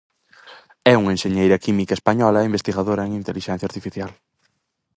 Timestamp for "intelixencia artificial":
3.21-4.11